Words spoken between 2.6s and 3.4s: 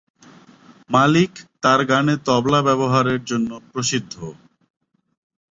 ব্যবহারের